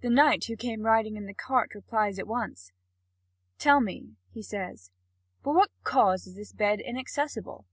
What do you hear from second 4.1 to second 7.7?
he says, "for what cause this bed is inaccessible."